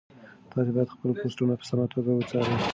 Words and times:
تاسي 0.51 0.71
باید 0.75 0.93
خپل 0.95 1.09
پوسټونه 1.21 1.53
په 1.59 1.65
سمه 1.69 1.85
توګه 1.93 2.11
وڅارئ. 2.13 2.55